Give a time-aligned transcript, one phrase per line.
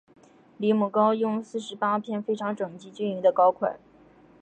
[0.57, 3.77] 离母糕用四十八片非常整齐均匀的糕块。